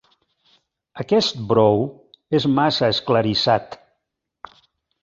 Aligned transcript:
Aquest 1.03 1.37
brou 1.51 1.85
és 2.39 2.49
massa 2.55 2.91
esclarissat. 2.97 3.79